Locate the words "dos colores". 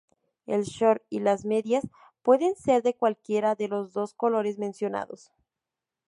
3.93-4.57